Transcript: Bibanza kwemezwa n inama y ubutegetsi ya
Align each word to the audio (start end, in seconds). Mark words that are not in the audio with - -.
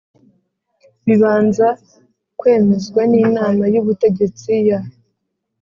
Bibanza 1.05 1.67
kwemezwa 2.39 3.01
n 3.11 3.13
inama 3.23 3.63
y 3.73 3.79
ubutegetsi 3.81 4.51
ya 4.69 4.79